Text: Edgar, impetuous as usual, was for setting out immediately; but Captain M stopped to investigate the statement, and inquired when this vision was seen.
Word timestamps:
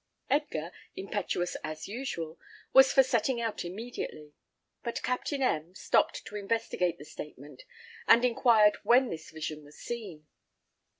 Edgar, 0.31 0.71
impetuous 0.95 1.55
as 1.63 1.87
usual, 1.87 2.39
was 2.73 2.91
for 2.91 3.03
setting 3.03 3.39
out 3.39 3.63
immediately; 3.63 4.33
but 4.81 5.03
Captain 5.03 5.43
M 5.43 5.75
stopped 5.75 6.25
to 6.25 6.35
investigate 6.35 6.97
the 6.97 7.05
statement, 7.05 7.61
and 8.07 8.25
inquired 8.25 8.77
when 8.81 9.11
this 9.11 9.29
vision 9.29 9.63
was 9.63 9.77
seen. 9.77 10.25